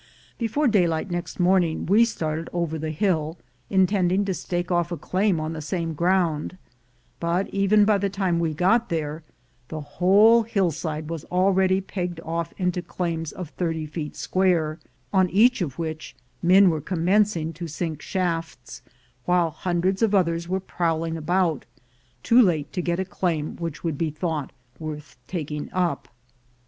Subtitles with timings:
[0.39, 3.37] Before day light next morning we started over the hill,
[3.69, 6.57] intending to stake off a claim on the same ground;
[7.19, 9.21] but even by the time we got there,
[9.67, 14.79] the whole hillside was already pegged off into claims of thirty feet square,
[15.13, 18.81] on each of which men were commencing to sink shafts,
[19.25, 21.63] while hundreds of others were prowling about,
[22.23, 26.07] too late to get a claim which would be thought worth taking up.